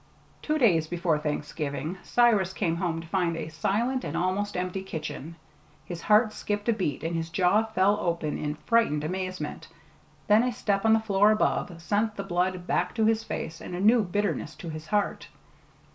Two 0.41 0.57
days 0.57 0.87
before 0.87 1.19
Thanksgiving 1.19 1.95
Cyrus 2.01 2.53
came 2.53 2.77
home 2.77 3.01
to 3.01 3.07
find 3.07 3.37
a 3.37 3.49
silent 3.49 4.03
and 4.03 4.17
almost 4.17 4.57
empty 4.57 4.81
kitchen. 4.81 5.35
His 5.85 6.01
heart 6.01 6.33
skipped 6.33 6.67
a 6.67 6.73
beat 6.73 7.03
and 7.03 7.15
his 7.15 7.29
jaw 7.29 7.65
fell 7.67 7.99
open 7.99 8.39
in 8.39 8.55
frightened 8.55 9.03
amazement; 9.03 9.67
then 10.25 10.41
a 10.41 10.51
step 10.51 10.85
on 10.85 10.93
the 10.93 10.99
floor 10.99 11.29
above 11.29 11.79
sent 11.79 12.15
the 12.15 12.23
blood 12.23 12.65
back 12.65 12.95
to 12.95 13.05
his 13.05 13.23
face 13.23 13.61
and 13.61 13.75
a 13.75 13.79
new 13.79 14.01
bitterness 14.03 14.55
to 14.55 14.69
his 14.69 14.87
heart. 14.87 15.27